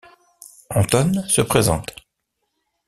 Anton 0.71 1.27
se 1.29 1.41
présente. 1.43 1.93